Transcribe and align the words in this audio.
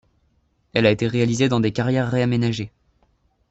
Elle 0.73 0.87
a 0.87 0.89
été 0.89 1.05
réalisée 1.07 1.47
dans 1.47 1.59
des 1.59 1.71
carrières 1.73 2.09
réaménagées. 2.09 2.71